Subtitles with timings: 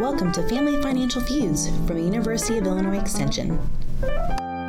[0.00, 3.60] Welcome to Family Financial Feud from University of Illinois Extension.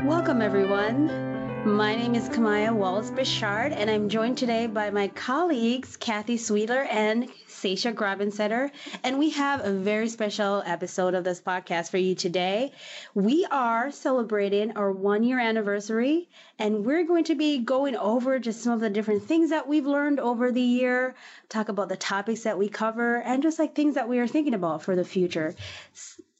[0.06, 1.31] Welcome, everyone.
[1.66, 6.88] My name is Kamaya Wallace Bichard, and I'm joined today by my colleagues Kathy Sweedler
[6.90, 8.72] and Sasha Grabenstetter.
[9.04, 12.72] And we have a very special episode of this podcast for you today.
[13.14, 18.64] We are celebrating our one year anniversary, and we're going to be going over just
[18.64, 21.14] some of the different things that we've learned over the year,
[21.48, 24.56] talk about the topics that we cover, and just like things that we are thinking
[24.56, 25.54] about for the future.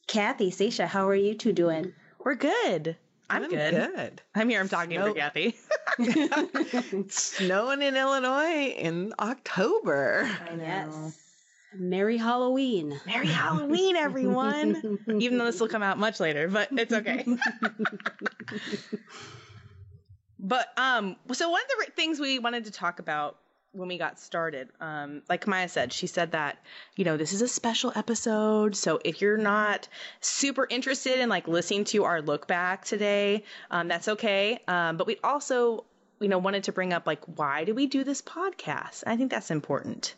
[0.08, 1.94] Kathy, Sasha, how are you two doing?
[2.18, 2.98] We're good.
[3.32, 3.74] I'm, I'm good.
[3.74, 4.22] good.
[4.36, 4.60] I'm here.
[4.60, 5.56] I'm talking Snow- for Kathy.
[7.10, 10.30] Snowing in Illinois in October.
[10.58, 11.18] Yes.
[11.74, 13.00] Merry Halloween.
[13.06, 15.00] Merry Halloween, everyone.
[15.20, 17.26] Even though this will come out much later, but it's okay.
[20.38, 23.38] but um, so one of the re- things we wanted to talk about
[23.74, 26.58] when we got started, um, like Maya said, she said that
[26.96, 29.88] you know this is a special episode, so if you're not
[30.20, 34.60] super interested in like listening to our look back today, um, that's okay.
[34.68, 35.86] Um, but we also
[36.20, 39.04] you know wanted to bring up like why do we do this podcast?
[39.08, 40.16] I think that's important.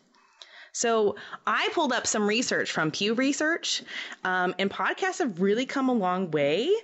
[0.72, 1.14] So
[1.46, 3.84] I pulled up some research from Pew Research,
[4.24, 6.74] um, and podcasts have really come a long way.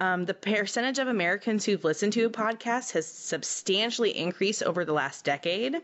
[0.00, 4.92] Um, the percentage of Americans who've listened to a podcast has substantially increased over the
[4.92, 5.80] last decade.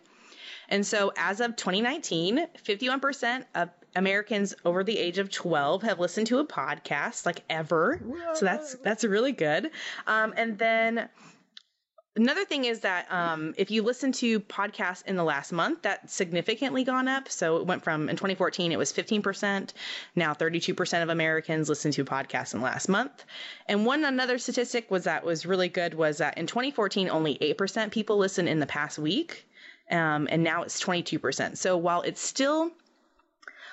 [0.69, 6.27] And so, as of 2019, 51% of Americans over the age of 12 have listened
[6.29, 8.01] to a podcast, like ever.
[8.35, 9.71] So that's that's really good.
[10.07, 11.09] Um, and then
[12.15, 16.13] Another thing is that um, if you listen to podcasts in the last month, that's
[16.13, 17.31] significantly gone up.
[17.31, 19.73] So it went from in 2014, it was 15%.
[20.15, 23.25] Now 32% of Americans listen to podcasts in the last month.
[23.67, 27.91] And one another statistic was that was really good was that in 2014, only 8%
[27.91, 29.49] people listen in the past week.
[29.93, 31.57] Um, and now it's 22%.
[31.57, 32.71] So while it's still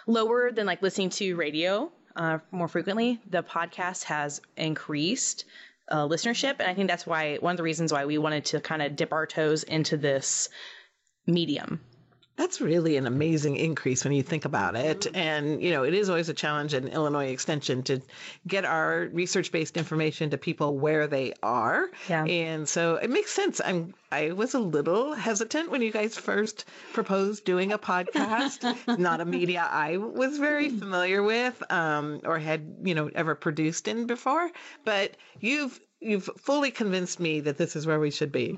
[0.06, 5.46] lower than like listening to radio uh, more frequently, the podcast has increased
[5.90, 6.56] uh, listenership.
[6.60, 8.96] And I think that's why one of the reasons why we wanted to kind of
[8.96, 10.50] dip our toes into this
[11.26, 11.80] medium.
[12.40, 15.08] That's really an amazing increase when you think about it.
[15.14, 18.02] And, you know, it is always a challenge in Illinois Extension to
[18.48, 21.90] get our research based information to people where they are.
[22.08, 22.24] Yeah.
[22.24, 23.60] And so it makes sense.
[23.66, 26.64] I'm, I was a little hesitant when you guys first
[26.94, 32.78] proposed doing a podcast, not a media I was very familiar with um, or had,
[32.84, 34.50] you know, ever produced in before.
[34.86, 38.58] But you've, You've fully convinced me that this is where we should be.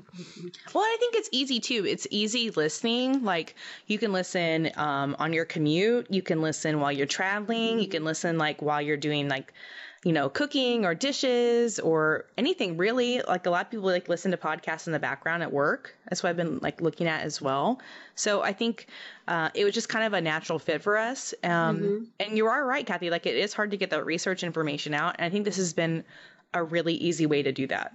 [0.72, 1.84] Well, I think it's easy too.
[1.84, 3.24] It's easy listening.
[3.24, 3.56] Like
[3.88, 6.06] you can listen um, on your commute.
[6.08, 7.80] You can listen while you're traveling.
[7.80, 9.52] You can listen like while you're doing like,
[10.04, 13.20] you know, cooking or dishes or anything really.
[13.22, 15.96] Like a lot of people like listen to podcasts in the background at work.
[16.08, 17.80] That's what I've been like looking at as well.
[18.14, 18.86] So I think
[19.26, 21.34] uh, it was just kind of a natural fit for us.
[21.42, 23.10] Um, And you are right, Kathy.
[23.10, 25.16] Like it is hard to get the research information out.
[25.18, 26.04] And I think this has been
[26.54, 27.92] a really easy way to do that.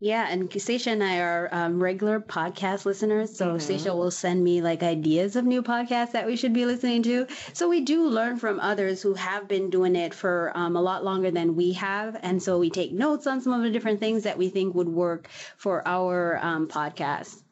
[0.00, 3.34] Yeah, and Sasha and I are um, regular podcast listeners.
[3.34, 7.02] So Sasha will send me like ideas of new podcasts that we should be listening
[7.04, 7.26] to.
[7.54, 11.04] So we do learn from others who have been doing it for um, a lot
[11.04, 12.18] longer than we have.
[12.22, 14.88] And so we take notes on some of the different things that we think would
[14.88, 17.42] work for our um, podcast.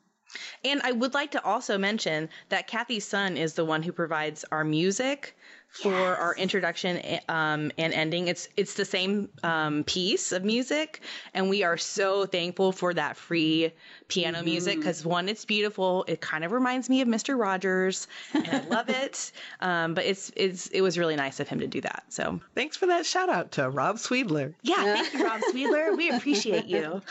[0.64, 4.44] And I would like to also mention that Kathy's son is the one who provides
[4.50, 5.36] our music
[5.72, 8.28] for our introduction um, and ending.
[8.28, 11.00] It's it's the same um, piece of music,
[11.34, 13.72] and we are so thankful for that free
[14.08, 16.04] piano music because one, it's beautiful.
[16.06, 19.32] It kind of reminds me of Mister Rogers, and I love it.
[19.60, 22.04] Um, but it's it's it was really nice of him to do that.
[22.08, 24.54] So Thanks for that shout out to Rob Sweedler.
[24.62, 25.96] yeah, thank you, Rob Sweedler.
[25.96, 27.00] We appreciate you.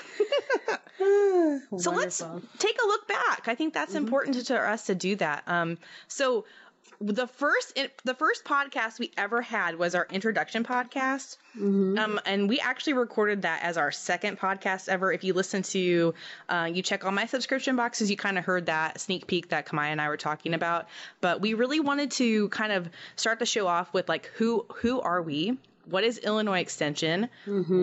[1.80, 2.22] So let's
[2.60, 3.48] take a look back.
[3.48, 5.42] I think that's important to, to us to do that.
[5.48, 6.46] Um, so
[7.02, 11.38] the first the first podcast we ever had was our introduction podcast,
[11.98, 15.12] um, and we actually recorded that as our second podcast ever.
[15.12, 16.14] If you listen to,
[16.48, 19.66] uh, you check all my subscription boxes, you kind of heard that sneak peek that
[19.66, 20.88] Kamaya and I were talking about.
[21.22, 25.02] But we really wanted to kind of start the show off with like who who
[25.02, 25.58] are we?
[25.86, 27.28] What is Illinois Extension?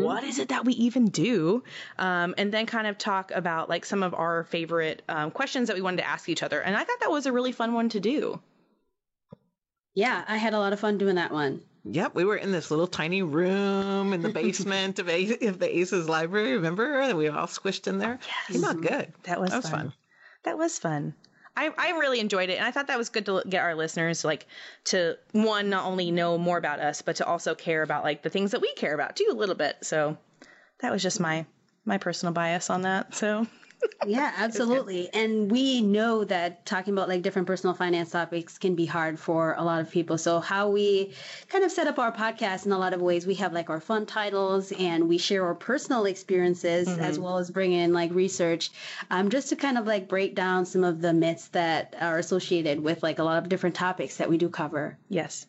[0.03, 1.65] What is it that we even do?
[1.99, 5.75] Um, and then kind of talk about like some of our favorite um, questions that
[5.75, 6.61] we wanted to ask each other.
[6.61, 8.41] And I thought that was a really fun one to do.
[9.95, 11.61] Yeah, I had a lot of fun doing that one.
[11.85, 15.79] Yep, we were in this little tiny room in the basement of, A- of the
[15.79, 16.53] Aces library.
[16.55, 17.01] Remember?
[17.01, 18.19] And we were all squished in there.
[18.27, 19.13] Yes, Came out good.
[19.25, 19.81] That was, That was fun.
[19.81, 19.93] fun.
[20.45, 21.15] That was fun.
[21.57, 24.25] I, I really enjoyed it, and I thought that was good to get our listeners
[24.25, 24.47] like
[24.87, 28.31] to one not only know more about us, but to also care about like the
[28.31, 29.77] things that we care about too a little bit.
[29.83, 30.17] So
[30.81, 31.47] that was just my
[31.85, 33.13] my personal bias on that.
[33.15, 33.47] So
[34.07, 35.09] yeah, absolutely.
[35.13, 39.55] And we know that talking about like different personal finance topics can be hard for
[39.59, 40.19] a lot of people.
[40.19, 41.15] So how we
[41.49, 43.81] kind of set up our podcast in a lot of ways, we have like our
[43.81, 47.01] fun titles and we share our personal experiences mm-hmm.
[47.01, 48.71] as well as bring in like research,
[49.11, 52.81] um, just to kind of like break down some of the myths that are associated
[52.81, 54.97] with like a lot of different topics that we do cover.
[55.09, 55.47] Yes.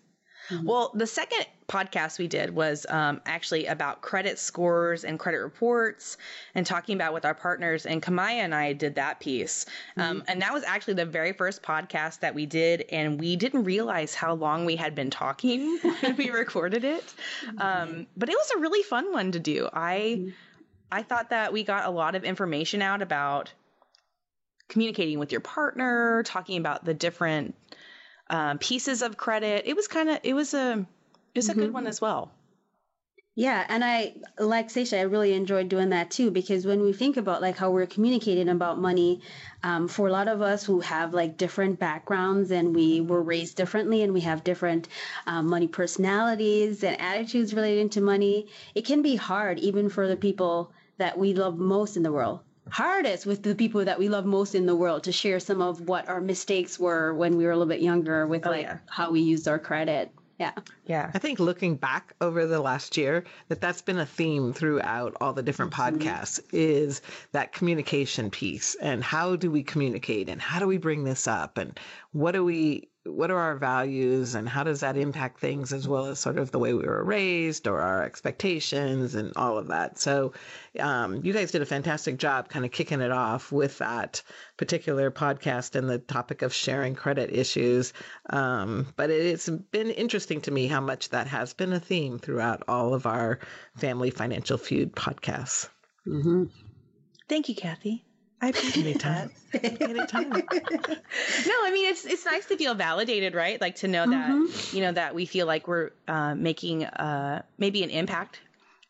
[0.49, 0.65] Mm-hmm.
[0.65, 6.17] Well, the second podcast we did was um, actually about credit scores and credit reports
[6.55, 7.85] and talking about with our partners.
[7.85, 9.65] And Kamaya and I did that piece.
[9.95, 10.25] Um, mm-hmm.
[10.27, 12.85] and that was actually the very first podcast that we did.
[12.91, 17.13] And we didn't realize how long we had been talking when we recorded it.
[17.45, 17.61] Mm-hmm.
[17.61, 19.69] Um, but it was a really fun one to do.
[19.71, 20.29] I, mm-hmm.
[20.91, 23.53] I thought that we got a lot of information out about
[24.69, 27.55] communicating with your partner, talking about the different
[28.29, 29.63] um, pieces of credit.
[29.65, 30.85] It was kind of it was a
[31.33, 31.61] it was a mm-hmm.
[31.61, 32.31] good one as well.
[33.35, 37.15] Yeah, and I like Seisha, I really enjoyed doing that too because when we think
[37.15, 39.21] about like how we're communicating about money,
[39.63, 43.55] um, for a lot of us who have like different backgrounds and we were raised
[43.55, 44.89] differently and we have different
[45.25, 50.17] um, money personalities and attitudes relating to money, it can be hard even for the
[50.17, 52.41] people that we love most in the world
[52.71, 55.87] hardest with the people that we love most in the world to share some of
[55.87, 58.77] what our mistakes were when we were a little bit younger with oh, like yeah.
[58.87, 60.11] how we used our credit.
[60.39, 60.53] Yeah.
[60.89, 61.11] Yeah.
[61.13, 65.33] I think looking back over the last year that that's been a theme throughout all
[65.33, 65.97] the different mm-hmm.
[65.97, 71.03] podcasts is that communication piece and how do we communicate and how do we bring
[71.03, 71.79] this up and
[72.11, 76.05] what do we what are our values and how does that impact things as well
[76.07, 79.97] as sort of the way we were raised or our expectations and all of that
[79.97, 80.33] so
[80.79, 84.21] um, you guys did a fantastic job kind of kicking it off with that
[84.57, 87.93] particular podcast and the topic of sharing credit issues
[88.31, 92.63] um, but it's been interesting to me how much that has been a theme throughout
[92.67, 93.39] all of our
[93.77, 95.69] family financial feud podcasts
[96.07, 96.45] mm-hmm.
[97.27, 98.03] thank you kathy
[98.41, 99.31] I appreciate that.
[99.53, 100.29] Anytime.
[100.29, 103.59] no, I mean it's it's nice to feel validated, right?
[103.59, 104.75] Like to know that mm-hmm.
[104.75, 108.39] you know that we feel like we're uh, making uh, maybe an impact,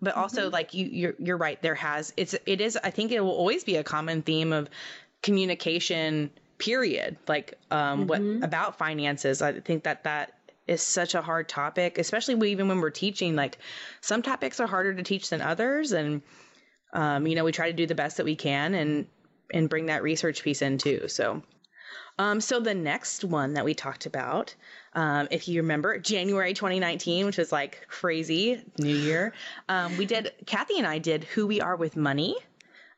[0.01, 0.53] but also mm-hmm.
[0.53, 1.61] like you you're you're right.
[1.61, 4.69] There has it's it is I think it will always be a common theme of
[5.21, 6.31] communication.
[6.59, 7.17] Period.
[7.27, 8.39] Like um, mm-hmm.
[8.39, 9.41] what about finances?
[9.41, 10.33] I think that that
[10.69, 13.35] is such a hard topic, especially even when we're teaching.
[13.35, 13.57] Like
[14.01, 16.21] some topics are harder to teach than others, and
[16.93, 19.07] um, you know we try to do the best that we can and
[19.51, 21.07] and bring that research piece in too.
[21.07, 21.41] So,
[22.19, 24.53] um, so the next one that we talked about,
[24.93, 29.33] um, if you remember, January 2019, which was like crazy New Year,
[29.67, 32.35] um, we did Kathy and I did who we are with money.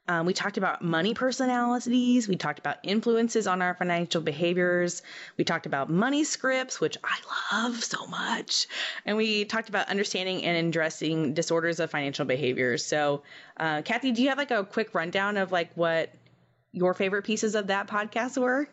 [0.07, 2.27] Um, we talked about money personalities.
[2.27, 5.03] We talked about influences on our financial behaviors.
[5.37, 7.17] We talked about money scripts, which I
[7.53, 8.67] love so much.
[9.05, 12.83] And we talked about understanding and addressing disorders of financial behaviors.
[12.83, 13.23] So,
[13.57, 16.11] uh, Kathy, do you have like a quick rundown of like what
[16.73, 18.67] your favorite pieces of that podcast were?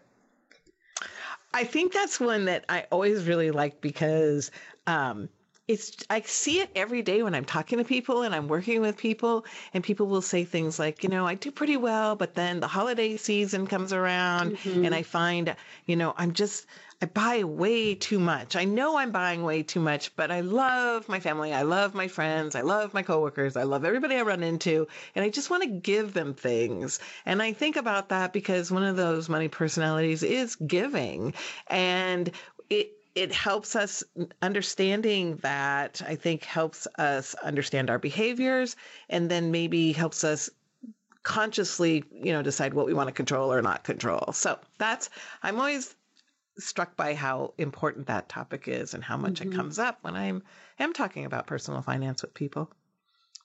[1.53, 4.51] I think that's one that I always really like because
[4.87, 5.29] um,
[5.69, 8.97] it's I see it every day when I'm talking to people and I'm working with
[8.97, 9.45] people
[9.75, 12.67] and people will say things like, you know, I do pretty well, but then the
[12.67, 14.87] holiday season comes around mm-hmm.
[14.87, 15.55] and I find,
[15.85, 16.67] you know, I'm just
[17.01, 18.57] I buy way too much.
[18.57, 21.53] I know I'm buying way too much, but I love my family.
[21.55, 22.57] I love my friends.
[22.57, 23.57] I love my coworkers.
[23.57, 24.89] I love everybody I run into.
[25.15, 26.99] And I just want to give them things.
[27.25, 31.35] And I think about that because one of those money personalities is giving.
[31.69, 32.33] And
[32.69, 34.05] it, it helps us
[34.43, 38.77] understanding that I think helps us understand our behaviors
[39.09, 40.49] and then maybe helps us
[41.25, 44.33] consciously, you know, decide what we want to control or not control.
[44.33, 45.11] So that's,
[45.43, 45.97] I'm always
[46.59, 49.53] struck by how important that topic is and how much mm-hmm.
[49.53, 50.45] it comes up when I'm
[50.79, 52.71] am talking about personal finance with people.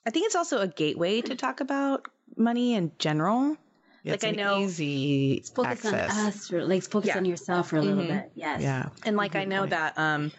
[0.06, 3.58] I think it's also a gateway to talk about money in general.
[4.04, 6.12] Yeah, like I know easy focus access.
[6.12, 7.18] on us or like focus yeah.
[7.18, 8.14] on yourself for a little mm-hmm.
[8.14, 8.32] bit.
[8.36, 8.62] Yes.
[8.62, 8.90] Yeah.
[9.06, 9.70] And like I know point.
[9.72, 10.32] that um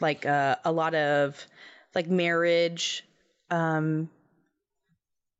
[0.00, 1.44] like uh, a lot of
[1.94, 3.04] like marriage
[3.50, 4.08] um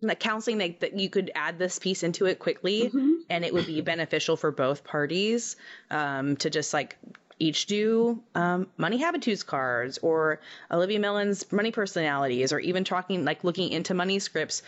[0.02, 3.14] like counseling like that you could add this piece into it quickly mm-hmm.
[3.30, 5.56] and it would be beneficial for both parties
[5.90, 6.96] um, to just like
[7.40, 13.44] each do um, money habitudes cards or Olivia Mellan's money personalities or even talking like
[13.44, 14.62] looking into money scripts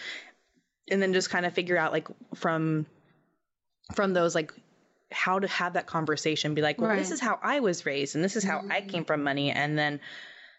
[0.90, 2.86] and then just kind of figure out like from
[3.94, 4.52] from those like
[5.12, 6.98] how to have that conversation be like well right.
[6.98, 8.72] this is how i was raised and this is how mm-hmm.
[8.72, 10.00] i came from money and then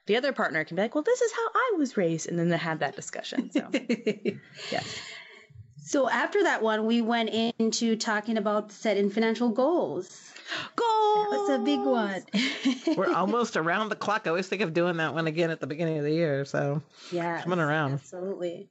[0.08, 2.28] the other partner can be like, well, this is how I was raised.
[2.28, 3.52] And then they have that discussion.
[3.52, 3.70] So,
[4.72, 4.84] yeah.
[5.84, 10.34] So after that one, we went into talking about setting financial goals.
[10.76, 11.28] Goals.
[11.32, 12.96] That was a big one.
[12.98, 14.24] We're almost around the clock.
[14.26, 16.46] I always think of doing that one again at the beginning of the year.
[16.46, 17.94] So yeah, coming around.
[17.94, 18.70] Absolutely.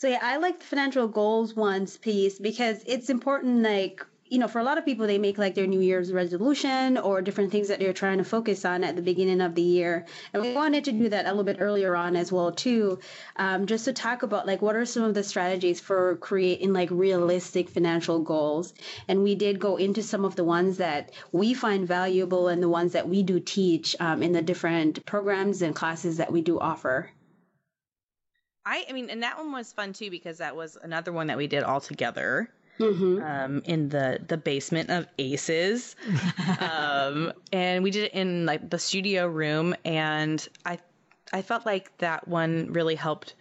[0.00, 3.62] So yeah, I like the financial goals ones piece because it's important.
[3.62, 6.96] Like you know, for a lot of people, they make like their New Year's resolution
[6.96, 10.06] or different things that they're trying to focus on at the beginning of the year.
[10.32, 12.98] And we wanted to do that a little bit earlier on as well too,
[13.36, 16.88] um, just to talk about like what are some of the strategies for creating like
[16.90, 18.72] realistic financial goals.
[19.06, 22.70] And we did go into some of the ones that we find valuable and the
[22.70, 26.58] ones that we do teach um, in the different programs and classes that we do
[26.58, 27.10] offer.
[28.64, 31.36] I, I mean, and that one was fun too because that was another one that
[31.36, 33.22] we did all together Mm-hmm.
[33.22, 35.96] um, in the the basement of Aces,
[36.60, 40.78] um, and we did it in like the studio room, and I
[41.30, 43.34] I felt like that one really helped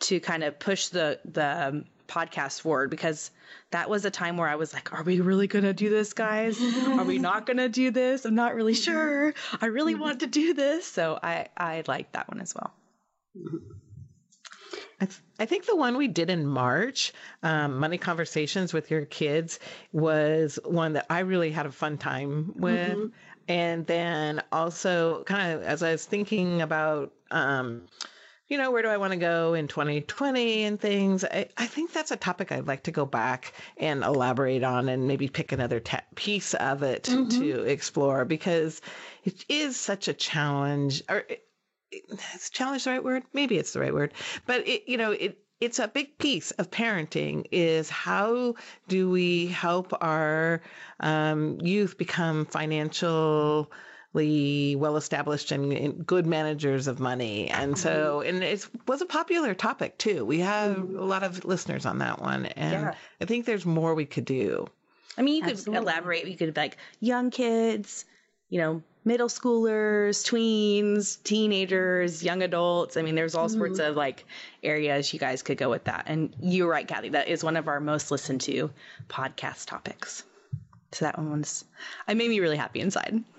[0.00, 3.30] to kind of push the the um, podcast forward because
[3.70, 6.12] that was a time where I was like, are we really going to do this,
[6.12, 6.58] guys?
[6.86, 8.24] Are we not going to do this?
[8.24, 9.34] I'm not really sure.
[9.60, 10.86] I really want to do this.
[10.86, 12.72] So I, I liked that one as well.
[15.00, 17.12] I, th- I think the one we did in March,
[17.42, 19.58] um, Money Conversations with Your Kids,
[19.92, 23.10] was one that I really had a fun time with.
[23.48, 27.82] And then also, kind of as I was thinking about, um,
[28.48, 31.92] you know, where do I want to go in 2020 and things, I, I think
[31.92, 35.80] that's a topic I'd like to go back and elaborate on and maybe pick another
[35.80, 38.80] ta- piece of it to explore because
[39.24, 41.02] it is such a challenge.
[41.08, 41.24] Or
[42.34, 43.22] is challenge the right word?
[43.32, 44.14] Maybe it's the right word.
[44.46, 48.54] But it, you know, it it's a big piece of parenting is how
[48.88, 50.60] do we help our
[51.00, 53.66] um, youth become financially
[54.76, 59.54] well established and, and good managers of money and so and it was a popular
[59.54, 62.94] topic too we have a lot of listeners on that one and Yeah.
[63.20, 64.66] i think there's more we could do
[65.18, 65.82] I mean, you could Absolutely.
[65.82, 66.26] elaborate.
[66.28, 68.04] You could like young kids,
[68.48, 72.96] you know, middle schoolers, tweens, teenagers, young adults.
[72.96, 73.90] I mean, there's all sorts mm-hmm.
[73.90, 74.24] of like
[74.62, 76.04] areas you guys could go with that.
[76.06, 77.10] And you're right, Kathy.
[77.10, 78.70] That is one of our most listened to
[79.08, 80.24] podcast topics.
[80.92, 81.64] So that one was,
[82.08, 83.22] I made me really happy inside.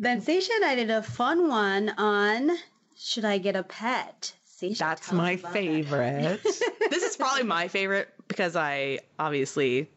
[0.00, 2.50] Then Seisha and I did a fun one on
[2.96, 4.32] should I get a pet?
[4.46, 5.52] Seisha, that's my about that.
[5.52, 6.42] favorite
[6.90, 9.88] this is probably my favorite because I obviously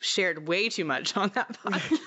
[0.00, 1.98] shared way too much on that podcast.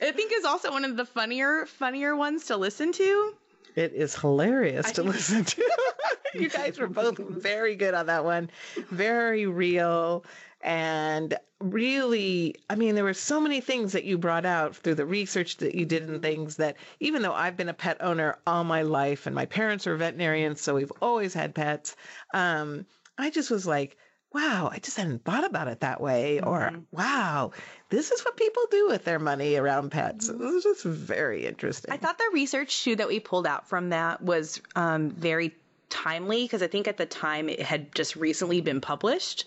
[0.00, 3.34] I think is also one of the funnier, funnier ones to listen to.
[3.74, 5.70] It is hilarious to think- listen to.
[6.34, 8.50] you guys were both very good on that one.
[8.90, 10.24] Very real
[10.62, 15.06] and really I mean there were so many things that you brought out through the
[15.06, 18.62] research that you did and things that even though I've been a pet owner all
[18.62, 21.96] my life and my parents are veterinarians so we've always had pets
[22.32, 22.86] um
[23.18, 23.96] I just was like
[24.34, 26.40] wow, I just hadn't thought about it that way.
[26.40, 27.52] Or, wow,
[27.90, 30.28] this is what people do with their money around pets.
[30.28, 31.92] This is just very interesting.
[31.92, 35.54] I thought the research too that we pulled out from that was um, very
[35.90, 39.44] timely because I think at the time it had just recently been published.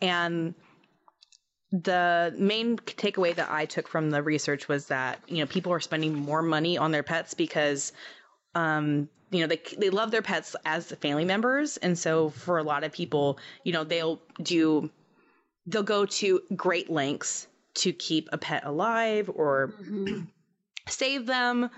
[0.00, 0.54] And
[1.70, 5.80] the main takeaway that I took from the research was that, you know, people are
[5.80, 7.92] spending more money on their pets because
[8.54, 12.62] um, you know, they they love their pets as family members, and so for a
[12.62, 14.90] lot of people, you know, they'll do
[15.66, 19.74] they'll go to great lengths to keep a pet alive or
[20.88, 21.70] save them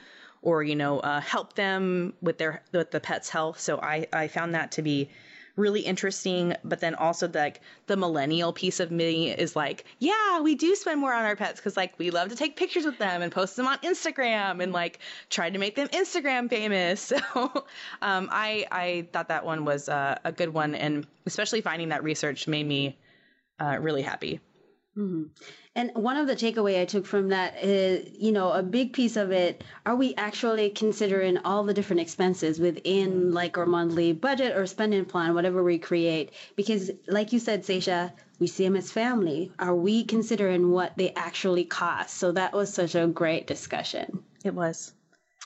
[0.42, 3.58] or you know uh, help them with their with the pet's health.
[3.58, 5.10] So I I found that to be
[5.56, 10.40] really interesting but then also the, like the millennial piece of me is like yeah
[10.40, 12.98] we do spend more on our pets because like we love to take pictures with
[12.98, 14.98] them and post them on instagram and like
[15.30, 17.12] try to make them instagram famous.
[17.26, 17.64] So
[18.02, 22.04] um, i i thought that one was uh, a good one and especially finding that
[22.04, 22.98] research made me
[23.58, 24.40] uh, really happy
[24.96, 25.24] Mm-hmm.
[25.74, 29.16] And one of the takeaway I took from that is, you know, a big piece
[29.16, 33.30] of it, are we actually considering all the different expenses within mm-hmm.
[33.32, 36.32] like our monthly budget or spending plan, whatever we create?
[36.56, 39.52] Because like you said, Seisha, we see them as family.
[39.58, 42.16] Are we considering what they actually cost?
[42.16, 44.22] So that was such a great discussion.
[44.44, 44.92] it was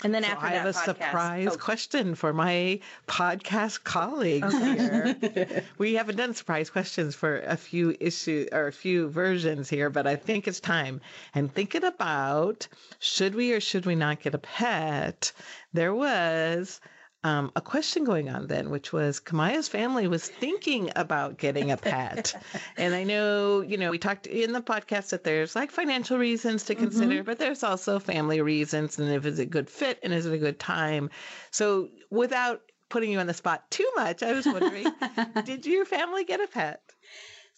[0.03, 4.53] and then So after I have a podcast- surprise oh, question for my podcast colleagues
[4.57, 5.65] here.
[5.79, 10.07] we haven't done surprise questions for a few issues or a few versions here, but
[10.07, 11.01] I think it's time.
[11.35, 12.67] And thinking about
[12.99, 15.33] should we or should we not get a pet,
[15.73, 16.81] there was
[17.23, 21.77] um, a question going on then, which was Kamaya's family was thinking about getting a
[21.77, 22.35] pet.
[22.79, 26.65] and I know, you know, we talked in the podcast that there's like financial reasons
[26.65, 28.99] to consider, but there's also family reasons.
[28.99, 31.11] And if it's a good fit and is it a good time?
[31.51, 34.87] So without putting you on the spot too much, I was wondering,
[35.45, 36.83] did your family get a pet?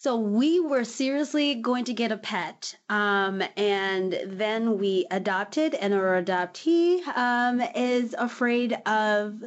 [0.03, 5.93] So we were seriously going to get a pet, um, and then we adopted, and
[5.93, 9.41] our adoptee um, is afraid of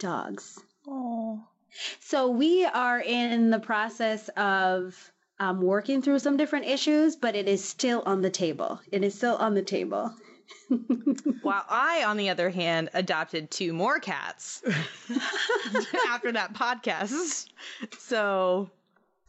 [0.00, 0.58] dogs.
[0.88, 1.40] Oh.
[2.00, 7.46] So we are in the process of um, working through some different issues, but it
[7.46, 8.80] is still on the table.
[8.90, 10.12] It is still on the table.
[11.42, 14.60] While I, on the other hand, adopted two more cats
[16.08, 17.46] after that podcast.
[18.00, 18.70] So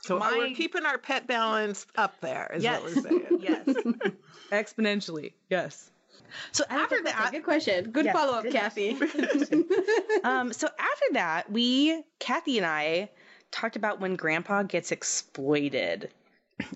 [0.01, 2.81] So My- we're keeping our pet balance up there, is Yes.
[2.81, 3.39] what we're saying.
[3.41, 3.65] yes,
[4.51, 5.91] exponentially, yes.
[6.53, 7.91] So after That's that, good question.
[7.91, 8.53] Good Yes, follow up, it is.
[8.53, 8.97] Kathy.
[10.23, 13.09] um, so after that, we, Kathy and I,
[13.51, 16.09] talked about when Grandpa gets exploited.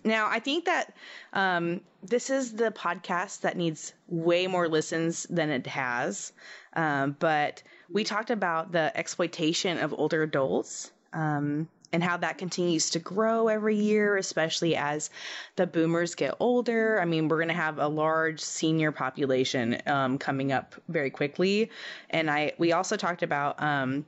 [0.03, 0.93] Now, I think that
[1.33, 6.33] um, this is the podcast that needs way more listens than it has.
[6.73, 12.89] Um, but we talked about the exploitation of older adults um, and how that continues
[12.89, 15.09] to grow every year, especially as
[15.55, 16.99] the boomers get older.
[17.01, 21.71] I mean, we're going to have a large senior population um, coming up very quickly.
[22.09, 24.05] And I we also talked about um,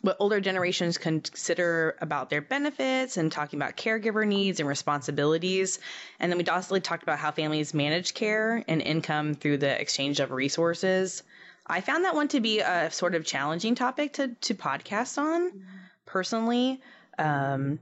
[0.00, 5.78] what older generations consider about their benefits and talking about caregiver needs and responsibilities.
[6.20, 10.20] And then we also talked about how families manage care and income through the exchange
[10.20, 11.22] of resources.
[11.66, 15.52] I found that one to be a sort of challenging topic to, to podcast on
[16.06, 16.80] personally.
[17.20, 17.78] Um,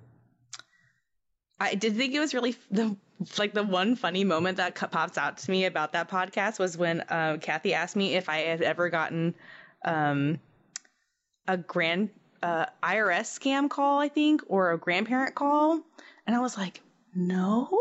[1.61, 2.97] I did think it was really the
[3.37, 7.01] like the one funny moment that pops out to me about that podcast was when
[7.03, 9.35] uh, Kathy asked me if I had ever gotten
[9.85, 10.39] um,
[11.47, 12.11] a grand
[12.43, 15.81] uh, IRS scam call, I think, or a grandparent call,
[16.27, 16.81] and I was like,
[17.15, 17.69] no.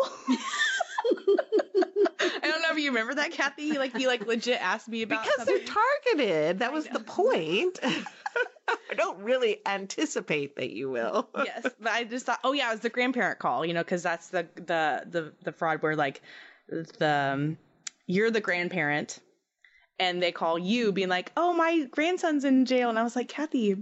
[2.19, 3.77] I don't know if you remember that, Kathy.
[3.77, 6.59] Like you like legit asked me about Because they're targeted.
[6.59, 7.79] That was the point.
[8.97, 11.29] I don't really anticipate that you will.
[11.37, 14.01] yes, but I just thought, oh yeah, it was the grandparent call, you know, because
[14.01, 16.21] that's the the the the fraud where like
[16.67, 17.57] the um,
[18.07, 19.19] you're the grandparent,
[19.99, 23.27] and they call you being like, oh my grandson's in jail, and I was like,
[23.27, 23.77] Kathy,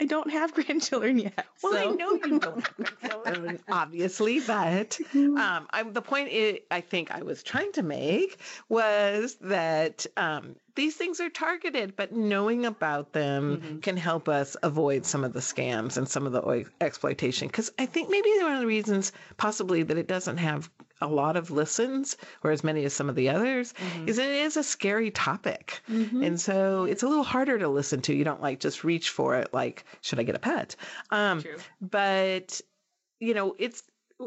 [0.00, 1.46] I don't have grandchildren yet.
[1.62, 6.80] Well, I know you don't have children, obviously, but um, I'm, the point i I
[6.80, 12.66] think I was trying to make was that um, these things are targeted, but knowing
[12.66, 13.78] about them mm-hmm.
[13.80, 17.48] can help us avoid some of the scams and some of the exploitation.
[17.48, 21.36] Because I think maybe one of the reasons, possibly, that it doesn't have a lot
[21.36, 24.08] of listens or as many as some of the others mm-hmm.
[24.08, 25.80] is it is a scary topic.
[25.88, 26.22] Mm-hmm.
[26.22, 28.14] And so it's a little harder to listen to.
[28.14, 30.76] You don't like just reach for it like should i get a pet?
[31.10, 31.42] Um
[31.80, 32.60] but
[33.18, 33.82] you know it's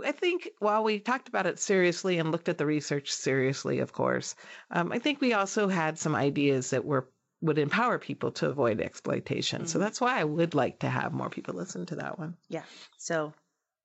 [0.06, 3.94] i think while we talked about it seriously and looked at the research seriously of
[3.94, 4.36] course
[4.72, 7.10] um, i think we also had some ideas that were
[7.42, 11.30] would empower people to avoid exploitation so that's why i would like to have more
[11.30, 12.64] people listen to that one Yeah.
[12.98, 13.34] So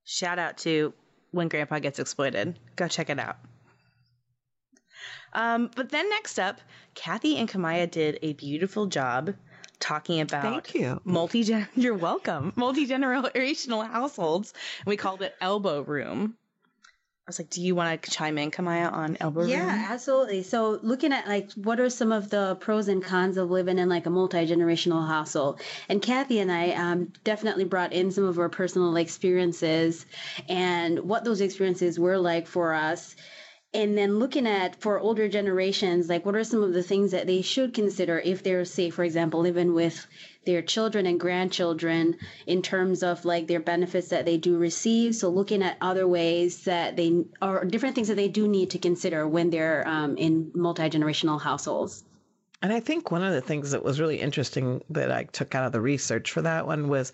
[0.04, 0.92] shout out to
[1.32, 2.58] when grandpa gets exploited.
[2.76, 3.36] Go check it out.
[5.34, 6.60] Um, but then next up,
[6.94, 9.34] Kathy and Kamaya did a beautiful job
[9.80, 11.00] talking about Thank you.
[11.04, 12.52] multi you're welcome.
[12.56, 14.52] Multi generational households.
[14.80, 16.36] And we called it elbow room.
[17.28, 19.50] I was like, do you want to chime in, Kamaya, on elbow room?
[19.50, 20.42] Yeah, absolutely.
[20.44, 23.90] So looking at like what are some of the pros and cons of living in
[23.90, 25.60] like a multi-generational household.
[25.90, 30.06] And Kathy and I um, definitely brought in some of our personal experiences
[30.48, 33.14] and what those experiences were like for us.
[33.74, 37.26] And then looking at for older generations, like what are some of the things that
[37.26, 40.06] they should consider if they're, say, for example, living with
[40.46, 45.14] their children and grandchildren in terms of like their benefits that they do receive.
[45.14, 48.78] So looking at other ways that they or different things that they do need to
[48.78, 52.04] consider when they're um, in multi generational households.
[52.62, 55.66] And I think one of the things that was really interesting that I took out
[55.66, 57.12] of the research for that one was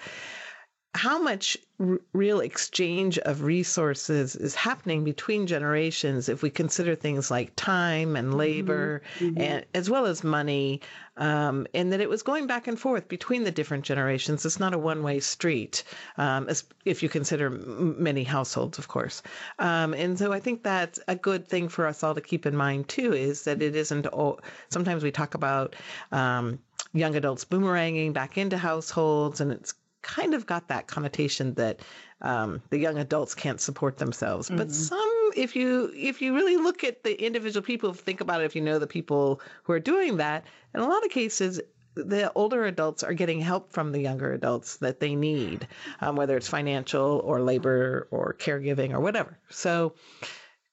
[0.94, 7.30] how much r- real exchange of resources is happening between generations if we consider things
[7.30, 10.80] like time and labor and as well as money
[11.16, 14.44] um, and that it was going back and forth between the different generations.
[14.46, 15.84] It's not a one-way street
[16.16, 19.22] um, as, if you consider m- many households of course.
[19.58, 22.56] Um, and so i think that's a good thing for us all to keep in
[22.56, 25.74] mind too is that it isn't all sometimes we talk about
[26.12, 26.58] um,
[26.92, 29.74] young adults boomeranging back into households and it's
[30.04, 31.80] kind of got that connotation that
[32.20, 34.48] um, the young adults can't support themselves.
[34.48, 38.44] But some, if you if you really look at the individual people, think about it.
[38.44, 41.60] If you know the people who are doing that, in a lot of cases.
[41.96, 45.68] The older adults are getting help from the younger adults that they need,
[46.00, 49.38] um, whether it's financial or labor or caregiving or whatever.
[49.48, 49.94] So,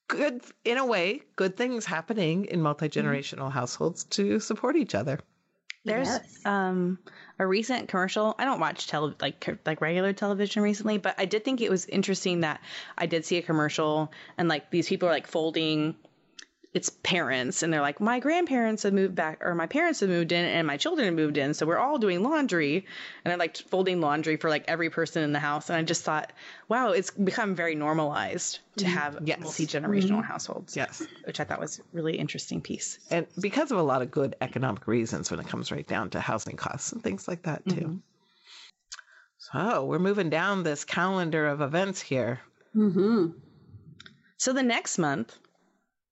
[0.08, 5.20] good in a way, good things happening in multi generational households to support each other.
[5.84, 6.39] There's Yes.
[6.46, 7.00] um
[7.39, 8.36] a recent commercial.
[8.38, 11.86] I don't watch tele like like regular television recently, but I did think it was
[11.86, 12.62] interesting that
[12.98, 15.96] I did see a commercial and like these people are like folding
[16.73, 20.31] it's parents and they're like my grandparents have moved back or my parents have moved
[20.31, 22.86] in and my children have moved in so we're all doing laundry
[23.23, 26.03] and they're like folding laundry for like every person in the house and i just
[26.03, 26.31] thought
[26.69, 28.93] wow it's become very normalized to mm-hmm.
[28.93, 29.39] have Yes.
[29.41, 30.21] multi-generational mm-hmm.
[30.21, 31.05] households Yes.
[31.25, 34.36] which i thought was a really interesting piece And because of a lot of good
[34.39, 37.75] economic reasons when it comes right down to housing costs and things like that, too.
[37.75, 37.95] Mm-hmm.
[39.38, 42.39] So we're moving down this calendar of events here.
[42.75, 43.38] Mm-hmm.
[44.38, 45.38] So the next month,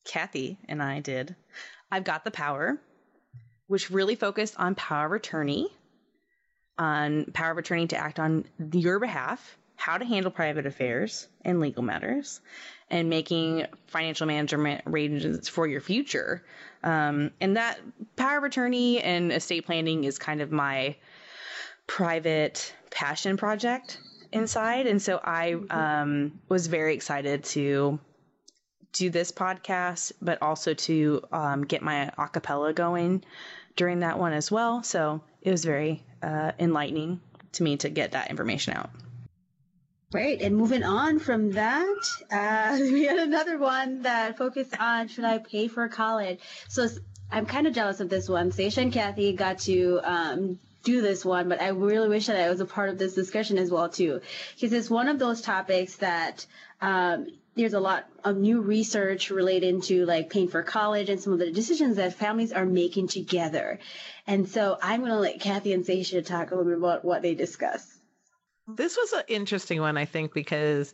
[0.09, 1.35] Kathy and I did
[1.91, 2.79] I've Got the Power,
[3.67, 5.69] which really focused on power of attorney,
[6.77, 11.59] on power of attorney to act on your behalf, how to handle private affairs and
[11.59, 12.41] legal matters,
[12.89, 16.43] and making financial management arrangements for your future.
[16.83, 17.79] Um, and that
[18.15, 20.95] power of attorney and estate planning is kind of my
[21.85, 23.99] private passion project
[24.31, 24.87] inside.
[24.87, 27.99] And so I um, was very excited to
[28.93, 33.23] do this podcast, but also to um, get my acapella going
[33.75, 34.83] during that one as well.
[34.83, 37.21] So it was very uh, enlightening
[37.53, 38.89] to me to get that information out.
[40.11, 40.41] Great.
[40.41, 41.97] And moving on from that,
[42.31, 46.39] uh, we had another one that focused on should I pay for college?
[46.67, 46.87] So
[47.31, 48.51] I'm kind of jealous of this one.
[48.51, 52.49] Seisha and Kathy got to um, do this one, but I really wish that I
[52.49, 54.21] was a part of this discussion as well too,
[54.55, 56.45] because it's one of those topics that
[56.81, 57.27] um,
[57.59, 61.39] there's a lot of new research related to like paying for college and some of
[61.39, 63.79] the decisions that families are making together.
[64.25, 67.21] And so I'm going to let Kathy and Seisha talk a little bit about what
[67.21, 67.99] they discuss.
[68.67, 70.93] This was an interesting one, I think, because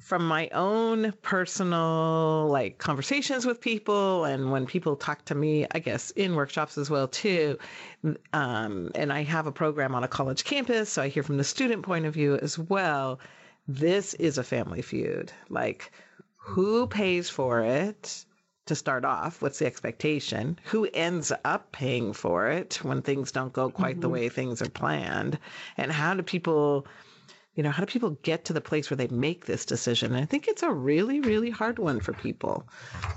[0.00, 5.78] from my own personal like conversations with people and when people talk to me i
[5.78, 7.56] guess in workshops as well too
[8.32, 11.44] um, and i have a program on a college campus so i hear from the
[11.44, 13.20] student point of view as well
[13.66, 15.32] this is a family feud.
[15.48, 15.92] Like
[16.36, 18.24] who pays for it
[18.66, 19.42] to start off?
[19.42, 20.58] What's the expectation?
[20.64, 24.14] Who ends up paying for it when things don't go quite the mm-hmm.
[24.14, 25.38] way things are planned?
[25.76, 26.86] And how do people
[27.54, 30.14] you know how do people get to the place where they make this decision?
[30.14, 32.66] And i think it's a really really hard one for people.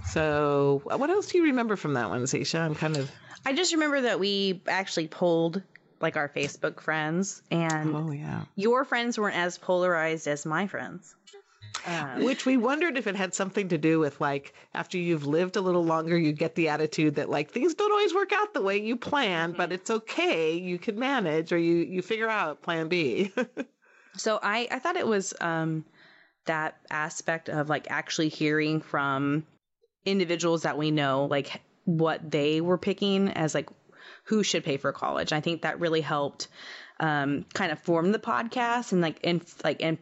[0.10, 2.60] So what else do you remember from that one Seisha?
[2.60, 3.12] i'm kind of
[3.48, 5.62] I just remember that we actually polled
[6.06, 8.42] like our Facebook friends, and oh yeah.
[8.56, 11.16] your friends weren't as polarized as my friends.
[11.86, 15.58] Um, which we wondered if it had something to do with like after you've lived
[15.58, 18.62] a little longer you get the attitude that like things don't always work out the
[18.62, 22.88] way you planned but it's okay you can manage or you you figure out plan
[22.88, 23.32] b.
[24.18, 25.86] So I, I thought it was um,
[26.46, 29.46] that aspect of like actually hearing from
[30.06, 33.70] individuals that we know, like what they were picking as like
[34.26, 35.32] who should pay for college.
[35.32, 36.48] I think that really helped
[37.00, 39.98] um, kind of form the podcast and like and like and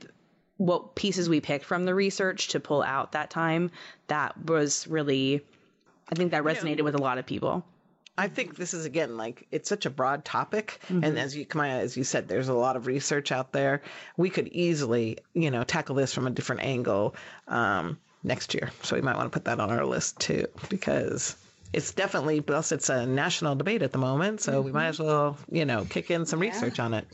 [0.58, 3.72] what pieces we picked from the research to pull out that time.
[4.08, 5.42] That was really,
[6.10, 7.66] I think that resonated with a lot of people.
[8.16, 11.80] I think this is again like it's such a broad topic, and as you Kamaya,
[11.80, 13.82] as you said, there's a lot of research out there.
[14.18, 17.16] We could easily, you know, tackle this from a different angle
[17.48, 18.70] um, next year.
[18.84, 21.36] So we might want to put that on our list too, because
[21.74, 24.42] it's definitely plus it's a national debate at the moment.
[24.42, 27.08] So we might as well, you know, kick in some research on it.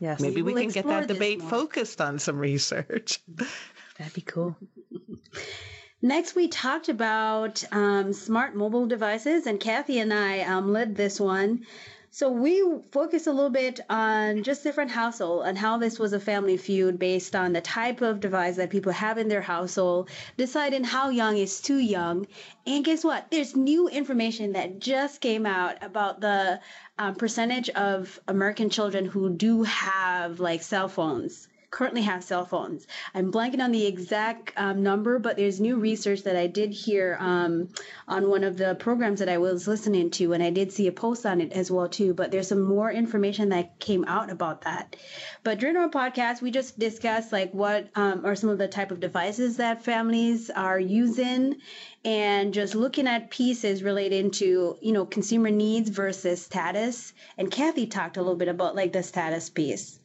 [0.00, 1.50] Yes, Maybe we will can get that debate more.
[1.50, 3.20] focused on some research.
[3.98, 4.56] that'd be cool.
[6.02, 11.18] Next, we talked about um, smart mobile devices, and Kathy and I um, led this
[11.18, 11.64] one.
[12.14, 16.20] So we focus a little bit on just different household and how this was a
[16.20, 20.84] family feud based on the type of device that people have in their household, deciding
[20.84, 22.28] how young is too young.
[22.68, 23.28] And guess what?
[23.32, 26.60] There's new information that just came out about the
[27.00, 32.86] um, percentage of American children who do have like cell phones currently have cell phones.
[33.14, 37.16] I'm blanking on the exact um, number, but there's new research that I did hear
[37.18, 37.68] um,
[38.06, 40.92] on one of the programs that I was listening to, and I did see a
[40.92, 42.14] post on it as well too.
[42.14, 44.94] But there's some more information that came out about that.
[45.42, 48.92] But during our podcast, we just discussed like what um, are some of the type
[48.92, 51.56] of devices that families are using,
[52.04, 57.12] and just looking at pieces relating to you know consumer needs versus status.
[57.36, 59.98] And Kathy talked a little bit about like the status piece.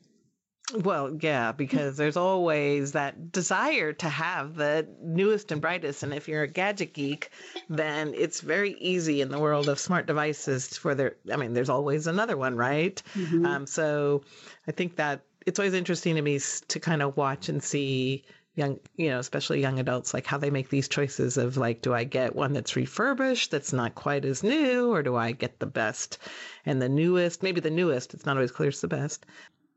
[0.75, 6.03] Well, yeah, because there's always that desire to have the newest and brightest.
[6.03, 7.31] And if you're a gadget geek,
[7.69, 11.15] then it's very easy in the world of smart devices for there.
[11.31, 13.01] I mean, there's always another one, right?
[13.45, 14.21] Um, so
[14.67, 18.79] I think that it's always interesting to me to kind of watch and see, young,
[18.95, 22.03] you know, especially young adults, like how they make these choices of like, do I
[22.03, 26.19] get one that's refurbished, that's not quite as new, or do I get the best
[26.65, 27.41] and the newest?
[27.41, 28.13] Maybe the newest.
[28.13, 29.25] It's not always clear it's the best.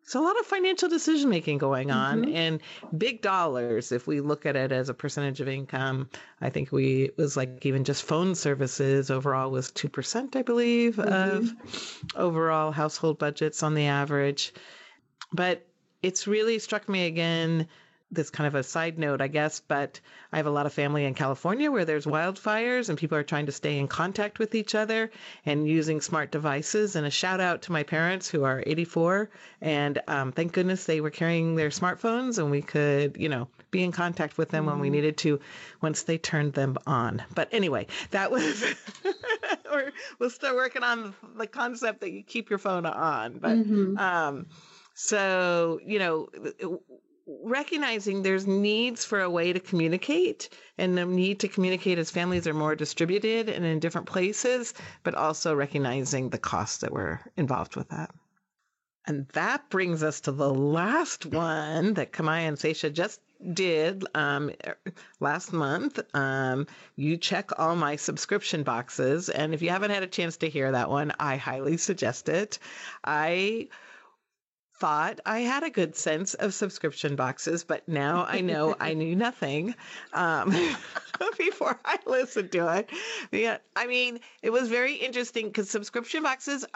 [0.05, 2.35] So a lot of financial decision making going on Mhm.
[2.35, 2.61] and
[2.99, 3.93] big dollars.
[3.93, 6.09] If we look at it as a percentage of income,
[6.41, 10.43] I think we it was like even just phone services overall was two percent, I
[10.43, 11.53] believe, of
[12.17, 14.53] overall household budgets on the average.
[15.33, 15.65] But
[16.03, 17.69] it's really struck me again.
[18.13, 19.99] This kind of a side note, I guess, but
[20.31, 23.47] I have a lot of family in California where there's wildfires and people are trying
[23.47, 25.11] to stay in contact with each other
[25.47, 26.95] and using smart devices.
[26.95, 29.31] And a shout out to my parents who are 84.
[29.63, 33.83] And um, thank goodness they were carrying their smartphones and we could, you know, be
[33.83, 35.41] in contact with them when we needed to
[35.81, 37.23] once they turned them on.
[37.35, 38.63] But anyway, that was,
[39.73, 43.39] we're, we're still working on the concept that you keep your phone on.
[43.39, 43.99] But Mhm.
[43.99, 44.47] um,
[44.95, 46.29] so, you know,
[47.27, 52.47] recognizing there's needs for a way to communicate and the need to communicate as families
[52.47, 57.77] are more distributed and in different places, but also recognizing the costs that were involved
[57.77, 58.11] with that.
[59.07, 63.21] And that brings us to the last one that Kamaya and Seisha just
[63.53, 64.53] did um,
[65.19, 65.99] last month.
[66.15, 69.29] Um, you check all my subscription boxes.
[69.29, 72.61] And if you haven't had a chance to hear that one, I highly suggest it.
[73.05, 73.69] I
[74.83, 79.15] thought I had a good sense of subscription boxes, but now I know I knew
[79.15, 79.77] nothing
[80.13, 80.51] um,
[81.39, 82.91] before I listened to it.
[83.31, 86.67] Yeah, I mean, it was very interesting because subscription boxes,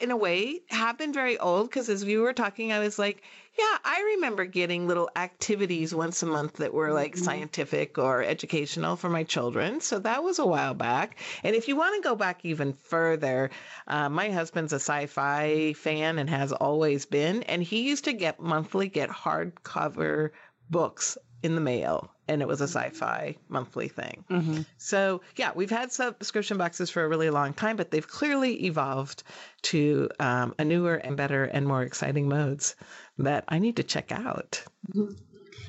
[0.00, 1.68] in a way, have been very old.
[1.68, 3.22] Because as we were talking, I was like,
[3.58, 8.96] yeah, I remember getting little activities once a month that were like scientific or educational
[8.96, 9.80] for my children.
[9.80, 11.18] So that was a while back.
[11.42, 13.50] And if you want to go back even further,
[13.86, 18.40] uh, my husband's a sci-fi fan and has always been, and he used to get
[18.40, 20.30] monthly get hardcover
[20.70, 24.24] books in the mail, and it was a sci-fi monthly thing.
[24.30, 24.62] Mm-hmm.
[24.78, 29.22] So yeah, we've had subscription boxes for a really long time, but they've clearly evolved
[29.62, 32.76] to um, a newer and better and more exciting modes
[33.18, 34.64] that I need to check out.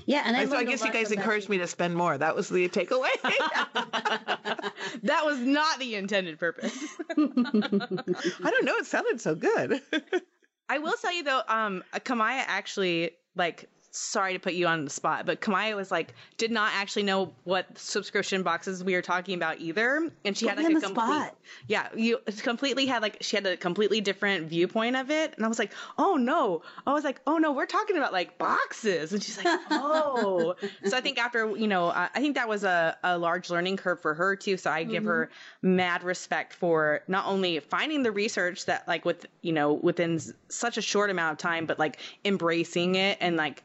[0.05, 2.17] Yeah, and I, so I guess you guys encouraged me to spend more.
[2.17, 3.09] That was the takeaway.
[5.03, 6.77] that was not the intended purpose.
[7.09, 8.75] I don't know.
[8.75, 9.81] It sounded so good.
[10.69, 13.69] I will tell you though, um, Kamaya actually like.
[13.93, 17.33] Sorry to put you on the spot, but Kamaya was like, did not actually know
[17.43, 20.93] what subscription boxes we were talking about either, and she Put had like a complete,
[20.93, 21.35] spot.
[21.67, 25.49] yeah, you completely had like she had a completely different viewpoint of it, and I
[25.49, 29.21] was like, oh no, I was like, oh no, we're talking about like boxes, and
[29.21, 32.97] she's like, oh, so I think after you know, uh, I think that was a,
[33.03, 34.55] a large learning curve for her too.
[34.55, 35.29] So I give her
[35.61, 40.77] mad respect for not only finding the research that like with you know within such
[40.77, 43.63] a short amount of time, but like embracing it and like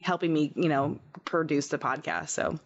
[0.00, 2.30] helping me you know produce the podcast.
[2.30, 2.58] So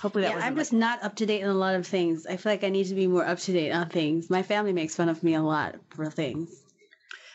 [0.00, 2.26] hopefully that Yeah, was I'm just not up to date on a lot of things.
[2.26, 4.30] I feel like I need to be more up to date on things.
[4.30, 6.62] My family makes fun of me a lot for things.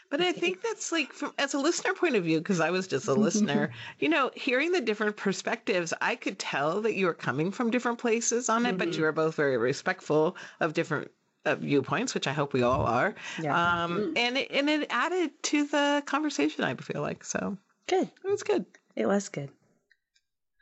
[0.09, 2.85] But I think that's like from as a listener point of view, because I was
[2.85, 7.13] just a listener, you know, hearing the different perspectives, I could tell that you were
[7.13, 11.11] coming from different places on it, but you were both very respectful of different
[11.45, 13.15] uh, viewpoints, which I hope we all are.
[13.41, 13.83] Yeah.
[13.83, 16.65] Um, and it, and it added to the conversation.
[16.65, 17.57] I feel like so
[17.87, 18.09] good.
[18.23, 18.65] it was good.
[18.95, 19.49] It was good.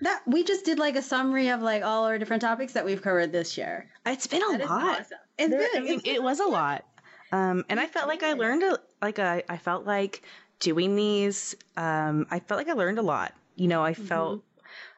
[0.01, 3.01] That we just did like a summary of like all our different topics that we've
[3.01, 3.89] covered this year.
[4.05, 4.99] It's been a That lot.
[5.01, 5.17] awesome.
[5.37, 5.77] It's There- good.
[5.77, 6.85] I mean, it was a lot.
[7.31, 10.23] Um, and I felt like I learned a, like a, I felt like
[10.59, 11.55] doing these.
[11.77, 13.33] Um, I felt like I learned a lot.
[13.55, 14.41] You know, I felt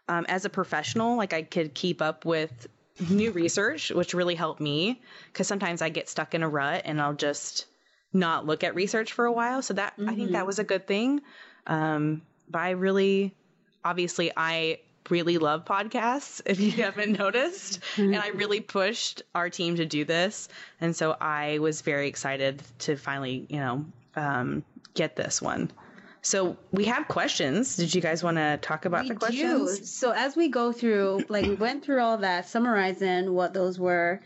[0.07, 2.67] um, as a professional like I could keep up with
[3.09, 7.01] new research, which really helped me because sometimes I get stuck in a rut and
[7.01, 7.65] I'll just
[8.13, 9.61] not look at research for a while.
[9.63, 11.21] So that I think that was a good thing.
[11.65, 13.33] Um, but I really,
[13.83, 16.41] obviously, I really love podcasts.
[16.45, 21.15] If you haven't noticed, and I really pushed our team to do this, and so
[21.19, 23.85] I was very excited to finally, you know,
[24.15, 25.71] um, get this one.
[26.23, 27.77] So we have questions.
[27.77, 29.79] Did you guys want to talk about we the questions?
[29.79, 29.85] do.
[29.85, 34.21] So as we go through, like we went through all that, summarizing what those were.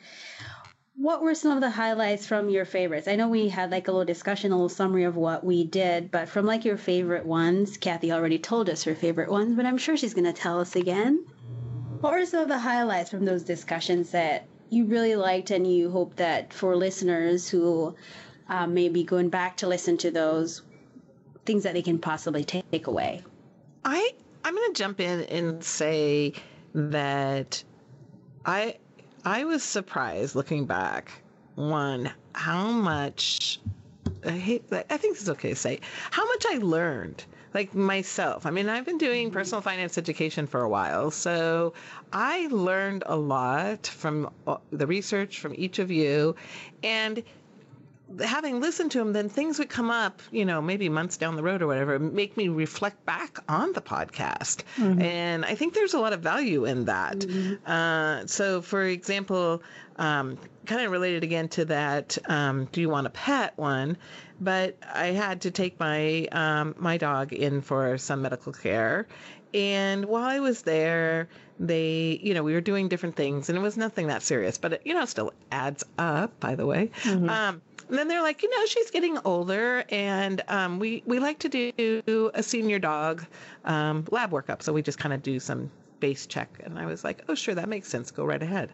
[0.98, 3.08] What were some of the highlights from your favorites?
[3.08, 6.10] I know we had like a little discussion, a little summary of what we did,
[6.10, 9.78] but from like your favorite ones, Kathy already told us her favorite ones, but I'm
[9.78, 11.26] sure she's going to tell us again.
[12.00, 15.92] What were some of the highlights from those discussions that you really liked and you
[15.92, 17.96] hope that for listeners who
[18.48, 20.62] uh, may be going back to listen to those,
[21.46, 23.22] things that they can possibly take away?
[23.84, 24.12] I
[24.46, 26.34] I'm going to jump in and say
[26.74, 27.64] that
[28.46, 28.78] I
[29.26, 31.12] I was surprised looking back
[31.56, 33.60] one how much
[34.24, 35.80] I hate I think it's okay to say
[36.12, 38.46] how much I learned like myself.
[38.46, 41.74] I mean, I've been doing personal finance education for a while, so
[42.12, 46.36] I learned a lot from uh, the research from each of you,
[46.84, 47.24] and
[48.24, 51.44] having listened to them, then things would come up, you know, maybe months down the
[51.44, 54.64] road or whatever, make me reflect back on the podcast.
[54.78, 55.02] Mm-hmm.
[55.02, 57.20] And I think there's a lot of value in that.
[57.20, 57.70] Mm-hmm.
[57.70, 59.64] Uh, so, for example,
[59.98, 63.98] um, kind of related again to that, um, do you want a pet one?
[64.40, 69.08] But I had to take my um, my dog in for some medical care,
[69.54, 73.62] and while I was there, they, you know, we were doing different things, and it
[73.62, 76.38] was nothing that serious, but it, you know, still adds up.
[76.42, 76.92] By the way.
[77.04, 77.30] Mm-hmm.
[77.88, 81.50] And then they're like, you know, she's getting older, and um, we we like to
[81.50, 83.26] do a senior dog
[83.64, 84.64] um, lab workup.
[84.64, 85.70] So we just kind of do some
[86.00, 86.60] base check.
[86.64, 88.12] And I was like, oh, sure, that makes sense.
[88.12, 88.72] Go right ahead.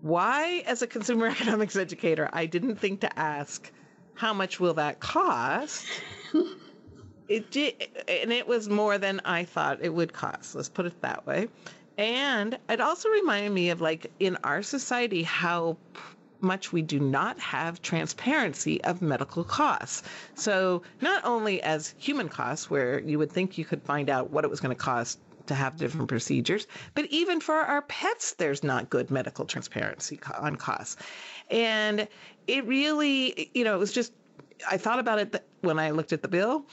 [0.00, 3.70] Why, as a consumer economics educator, I didn't think to ask,
[4.14, 5.86] how much will that cost?
[7.28, 10.56] it did, and it was more than I thought it would cost.
[10.56, 11.48] Let's put it that way.
[11.96, 15.76] And it also reminded me of like in our society how
[16.40, 20.02] much we do not have transparency of medical costs.
[20.34, 24.44] So, not only as human costs, where you would think you could find out what
[24.44, 28.62] it was going to cost to have different procedures, but even for our pets, there's
[28.62, 30.96] not good medical transparency on costs.
[31.50, 32.06] And
[32.46, 34.12] it really, you know, it was just
[34.68, 36.64] I thought about it when I looked at the bill,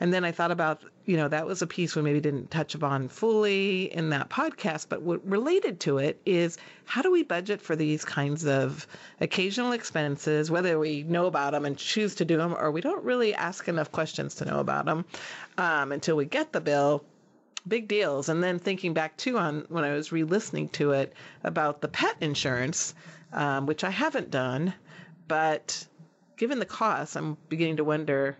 [0.00, 2.74] and then I thought about you know that was a piece we maybe didn't touch
[2.74, 7.60] upon fully in that podcast, but what related to it is how do we budget
[7.60, 8.86] for these kinds of
[9.20, 13.04] occasional expenses, whether we know about them and choose to do them, or we don't
[13.04, 15.04] really ask enough questions to know about them
[15.58, 17.04] um, until we get the bill
[17.66, 18.28] big deals.
[18.28, 22.16] And then thinking back too on when I was re-listening to it about the pet
[22.20, 22.94] insurance,
[23.32, 24.74] um, which I haven't done,
[25.28, 25.86] but
[26.36, 28.36] given the cost, I'm beginning to wonder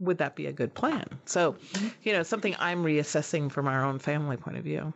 [0.00, 1.06] would that be a good plan?
[1.24, 1.56] So,
[2.02, 4.92] you know, something I'm reassessing from our own family point of view.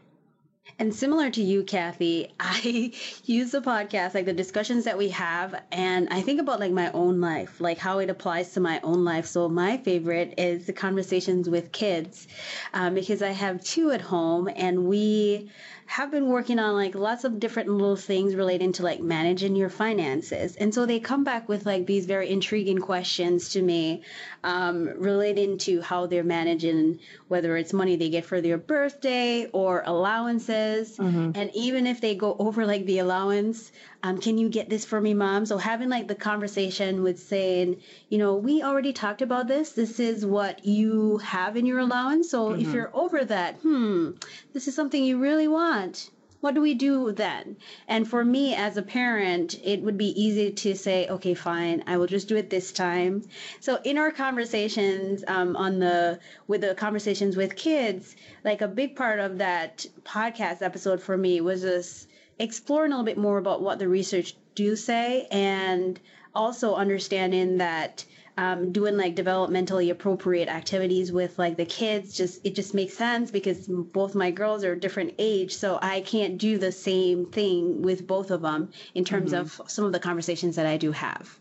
[0.79, 2.93] And similar to you, Kathy, I
[3.25, 6.91] use the podcast, like the discussions that we have, and I think about like my
[6.93, 9.27] own life, like how it applies to my own life.
[9.27, 12.29] So my favorite is the conversations with kids,
[12.75, 15.51] um, because I have two at home, and we
[15.93, 19.69] have been working on like lots of different little things relating to like managing your
[19.69, 20.57] finances.
[20.57, 24.01] And so they come back with like these very intriguing questions to me
[24.43, 29.83] um, relating to how they're managing whether it's money they get for their birthday or
[29.85, 30.97] allowances.
[30.97, 31.33] Mm-hmm.
[31.35, 33.71] And even if they go over like the allowance,
[34.05, 35.47] um, can you get this for me, mom?
[35.47, 39.73] So having like the conversation with saying, you know, we already talked about this.
[39.73, 42.31] This is what you have in your allowance.
[42.31, 42.63] So mm-hmm.
[42.63, 44.11] if you're over that, hmm,
[44.53, 46.11] this is something you really want.
[46.41, 47.57] What do we do then?
[47.87, 51.97] And for me as a parent, it would be easy to say, okay, fine, I
[51.97, 53.23] will just do it this time.
[53.61, 58.97] So in our conversations um, on the with the conversations with kids, like a big
[58.97, 63.63] part of that podcast episode for me was just exploring a little bit more about
[63.63, 66.01] what the research do say and
[66.35, 68.05] also understanding that
[68.39, 73.31] um, doing like developmentally appropriate activities with like the kids just it just makes sense
[73.31, 78.07] because both my girls are different age so i can't do the same thing with
[78.07, 79.43] both of them in terms mm-hmm.
[79.43, 81.39] of some of the conversations that i do have.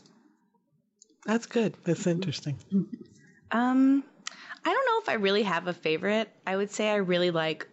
[1.26, 1.76] That's good.
[1.84, 2.58] That's interesting.
[3.52, 4.04] Um
[4.66, 6.30] i don't know if i really have a favorite.
[6.46, 7.68] I would say i really like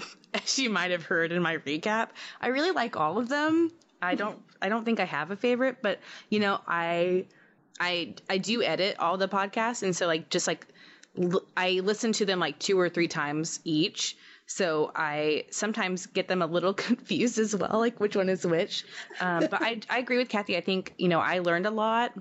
[0.34, 3.70] as you might have heard in my recap, I really like all of them.
[4.00, 7.26] I don't I don't think I have a favorite, but you know, I
[7.80, 10.66] I I do edit all the podcasts and so like just like
[11.20, 14.16] l- I listen to them like two or three times each.
[14.46, 18.84] So I sometimes get them a little confused as well, like which one is which.
[19.20, 20.56] Um, but I I agree with Kathy.
[20.56, 22.12] I think you know I learned a lot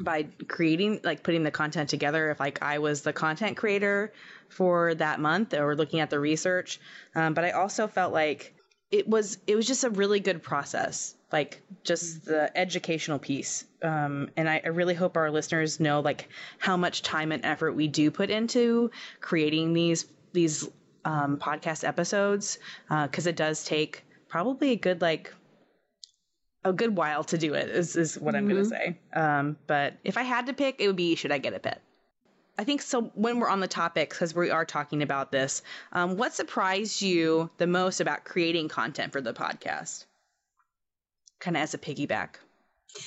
[0.00, 4.12] by creating like putting the content together if like i was the content creator
[4.48, 6.80] for that month or looking at the research.
[7.14, 8.54] Um, but i also felt like
[8.90, 13.64] it was it was just a really good process like just the educational piece.
[13.82, 17.72] Um, and I, I, really hope our listeners know like how much time and effort
[17.72, 20.68] we do put into creating these these
[21.04, 22.58] um, podcast episodes
[22.88, 25.34] because uh, it does take probably a good like
[26.66, 28.44] a good while to do it is, is what mm-hmm.
[28.44, 28.98] I'm going to say.
[29.12, 31.80] Um, but if I had to pick, it would be should I get a pet?
[32.58, 33.02] I think so.
[33.14, 37.50] When we're on the topic, because we are talking about this, um, what surprised you
[37.58, 40.06] the most about creating content for the podcast?
[41.38, 42.36] Kind of as a piggyback.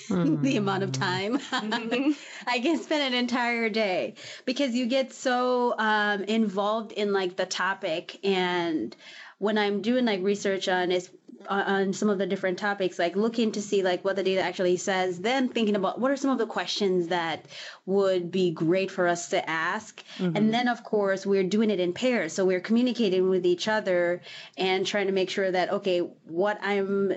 [0.09, 2.11] the amount of time mm-hmm.
[2.47, 4.13] I can spend an entire day
[4.45, 8.95] because you get so um, involved in like the topic and
[9.39, 11.11] when I'm doing like research on is uh,
[11.47, 14.77] on some of the different topics, like looking to see like what the data actually
[14.77, 17.45] says, then thinking about what are some of the questions that
[17.85, 20.03] would be great for us to ask.
[20.17, 20.51] And mm-hmm.
[20.51, 22.33] then of course we're doing it in pairs.
[22.33, 24.21] So we're communicating with each other
[24.57, 27.13] and trying to make sure that, okay, what I'm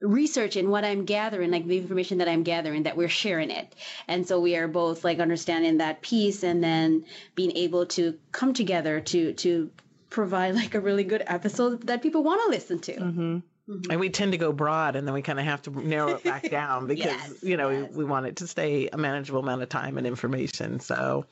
[0.00, 3.74] researching what I'm gathering, like the information that I'm gathering, that we're sharing it.
[4.08, 7.04] And so we are both like understanding that piece and then
[7.34, 9.70] being able to come together to to
[10.10, 12.92] provide like a really good episode that people want to listen to.
[12.92, 13.38] Mm-hmm.
[13.70, 13.90] Mm-hmm.
[13.90, 16.24] And we tend to go broad and then we kind of have to narrow it
[16.24, 17.90] back down because, Yes, you know, yes.
[17.92, 20.80] we, we want it to stay a manageable amount of time and information.
[20.80, 21.26] So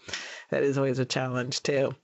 [0.50, 1.94] that is always a challenge too.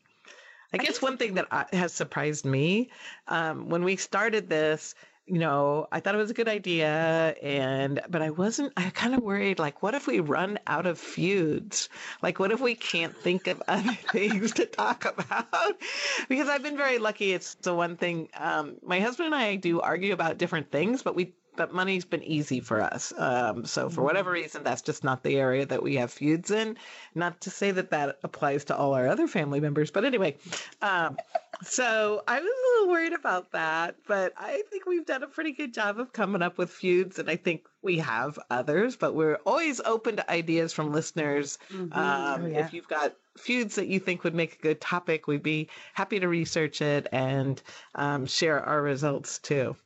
[0.72, 2.90] I, guess, one thing that I, has surprised me
[3.28, 4.96] um, when we started this,
[5.26, 8.72] you know, I thought it was a good idea, and but I wasn't.
[8.76, 11.88] I kind of worried, like, what if we run out of feuds?
[12.22, 15.48] Like, what if we can't think of other things to talk about?
[16.28, 17.32] Because I've been very lucky.
[17.32, 18.28] It's the one thing.
[18.34, 21.34] Um, my husband and I do argue about different things, but we.
[21.57, 23.12] But money's been easy for us.
[23.16, 26.76] Um, so for whatever reason, that's just not the area that we have feuds in.
[27.14, 30.36] Not to say that that applies to all our other family members, but anyway,
[30.82, 31.16] um,
[31.62, 35.52] so I was a little worried about that, but I think we've done a pretty
[35.52, 39.38] good job of coming up with feuds, and I think we have others, but we're
[39.46, 41.59] always open to ideas from listeners.
[41.72, 42.66] Um, Oh, yeah.
[42.66, 46.18] If you've got feuds that you think would make a good topic, we'd be happy
[46.20, 47.62] to research it and
[47.94, 49.76] um, share our results too.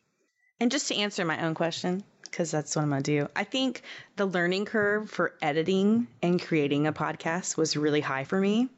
[0.61, 3.45] And just to answer my own question, because that's what I'm going to do, I
[3.45, 3.83] think
[4.17, 8.69] the learning curve for editing and creating a podcast was really high for me.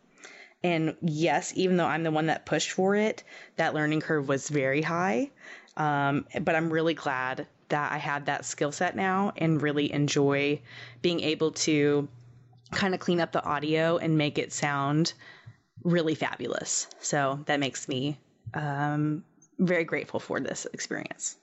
[0.63, 3.25] And yes, even though I'm the one that pushed for it,
[3.57, 5.31] that learning curve was very high.
[5.77, 10.61] Um, but I'm really glad that I have that skill set now and really enjoy
[11.01, 12.09] being able to
[12.73, 15.15] kind of clean up the audio and make it sound
[15.83, 16.89] really fabulous.
[17.01, 18.19] So that makes me
[18.53, 19.25] um,
[19.59, 21.37] very grateful for this experience.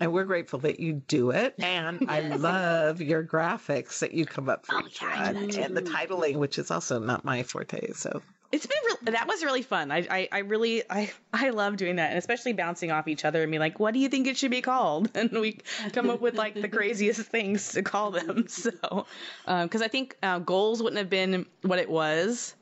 [0.00, 1.54] And we're grateful that you do it.
[1.58, 5.02] And I love your graphics that you come up with.
[5.02, 7.92] yeah, I do that and the titling, which is also not my forte.
[7.92, 8.22] So
[8.52, 9.90] It's been real that was really fun.
[9.90, 13.42] I, I I really I I love doing that, and especially bouncing off each other
[13.42, 15.58] and be like, "What do you think it should be called?" And we
[15.92, 18.46] come up with like the craziest things to call them.
[18.48, 19.06] So,
[19.44, 22.54] because I think uh, goals wouldn't have been what it was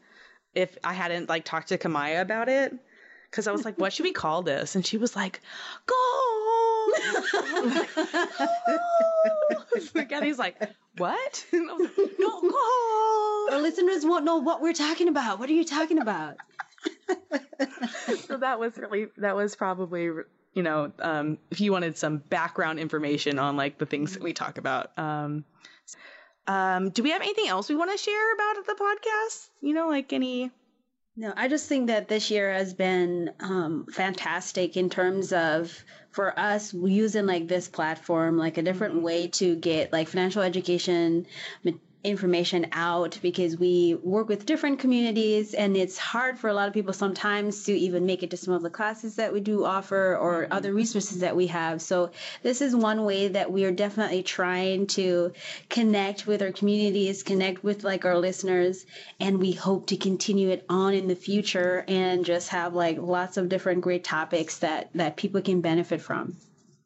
[0.55, 2.75] if I hadn't like talked to Kamaya about it.
[3.31, 5.41] Because I was like, "What should we call this?" And she was like,
[5.87, 6.49] "Goals."
[10.11, 10.57] And he's like,
[10.97, 15.39] "What?" And I was like, "No goals." Our listeners won't know what we're talking about.
[15.39, 16.37] What are you talking about?
[18.26, 20.05] so that was really that was probably
[20.55, 24.33] you know um, if you wanted some background information on like the things that we
[24.33, 25.45] talk about um,
[26.47, 29.89] um, do we have anything else we want to share about the podcast you know
[29.89, 30.51] like any
[31.21, 36.33] No, I just think that this year has been um, fantastic in terms of for
[36.39, 41.27] us using like this platform, like a different way to get like financial education
[42.03, 46.72] information out because we work with different communities and it's hard for a lot of
[46.72, 50.16] people sometimes to even make it to some of the classes that we do offer
[50.16, 50.53] or mm-hmm.
[50.53, 51.82] other resources that we have.
[51.82, 52.11] So
[52.42, 55.32] this is one way that we are definitely trying to
[55.68, 58.86] connect with our communities, connect with like our listeners,
[59.18, 63.36] and we hope to continue it on in the future and just have like lots
[63.36, 66.36] of different great topics that that people can benefit from.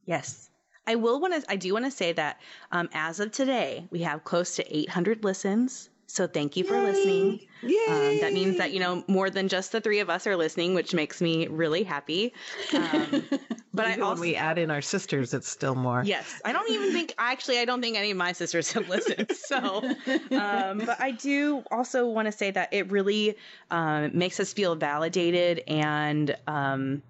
[0.06, 0.43] yes
[0.87, 2.41] i will want to i do want to say that
[2.72, 5.91] um, as of today we have close to 800 listens.
[6.07, 7.41] So thank you for listening.
[7.89, 10.74] Um, that means that you know more than just the three of us are listening
[10.74, 12.32] which makes me really happy.
[12.74, 13.24] Um,
[13.72, 16.05] but i also when we add in our sisters, it's still more.
[16.05, 19.32] Yes, I don't even think actually I don't think any of my sisters have listened.
[19.45, 19.82] So,
[20.30, 23.37] um, but I do also want to say that it really
[23.70, 27.03] um, makes us feel validated and um,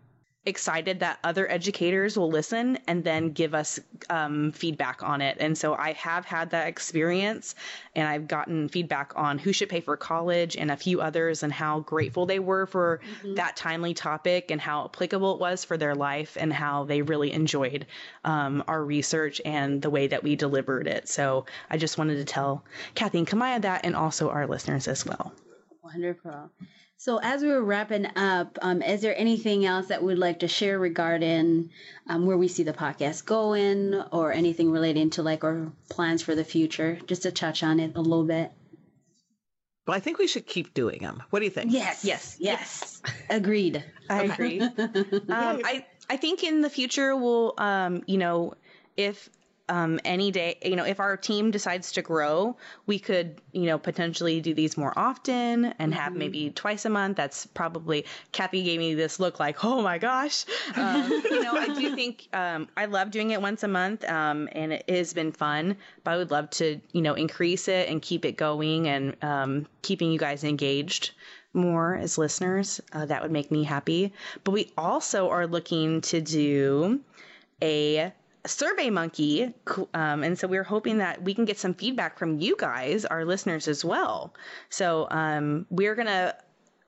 [0.46, 3.80] excited that other educators will listen and then give us
[4.10, 5.38] um, feedback on it.
[5.40, 7.54] And so I have had that experience,
[7.96, 11.52] and I've gotten feedback on who should pay for college and a few others, and
[11.52, 13.00] how grateful they were for
[13.36, 17.32] that timely topic and how applicable it was for their life, and how they really
[17.32, 17.86] enjoyed
[18.24, 21.08] um, our research and the way that we delivered it.
[21.08, 22.64] So I just wanted to tell
[22.94, 25.32] Kathy and Kamaya that, and also our listeners as well.
[25.82, 26.50] Wonderful.
[27.04, 30.48] So as we were wrapping up, um, is there anything else that we'd like to
[30.48, 31.68] share regarding
[32.08, 36.34] um, where we see the podcast going, or anything relating to like our plans for
[36.34, 36.98] the future?
[37.06, 38.52] Just to touch on it a little bit.
[39.86, 41.22] Well, I think we should keep doing them.
[41.28, 41.74] What do you think?
[41.74, 42.06] Yes.
[42.06, 42.38] Yes.
[42.40, 43.02] Yes.
[43.28, 43.84] Agreed.
[44.08, 44.60] I agree.
[44.62, 44.72] um,
[45.28, 48.54] I I think in the future we'll um, you know
[48.96, 49.28] if
[49.68, 52.56] um, any day, you know, if our team decides to grow,
[52.86, 57.16] we could, you know, potentially do these more often and have maybe twice a month.
[57.16, 60.44] That's probably, Kathy gave me this look like, oh my gosh.
[60.76, 64.48] Um, you know, I do think um, I love doing it once a month um,
[64.52, 68.02] and it has been fun, but I would love to, you know, increase it and
[68.02, 71.12] keep it going and um, keeping you guys engaged
[71.54, 72.82] more as listeners.
[72.92, 74.12] Uh, that would make me happy.
[74.42, 77.00] But we also are looking to do
[77.62, 78.12] a
[78.46, 79.54] SurveyMonkey
[79.94, 83.24] um, and so we're hoping that we can get some feedback from you guys our
[83.24, 84.34] listeners as well.
[84.68, 86.34] So um, we're gonna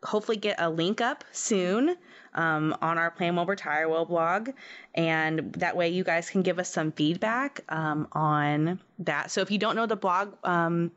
[0.02, 1.96] hopefully get a link up soon
[2.34, 4.50] um, on our plan well retire well blog
[4.94, 9.30] and that way you guys can give us some feedback um, on that.
[9.30, 10.92] So if you don't know the blog um,